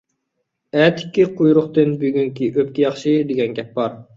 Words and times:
«ئەتىكى 0.77 1.27
قۇيرۇقتىن 1.41 1.93
بۈگۈنكى 2.05 2.51
ئۆپكە 2.57 2.85
ياخشى» 2.87 3.15
دېگەن 3.35 3.57
گەپ 3.61 3.71
بار. 3.79 3.97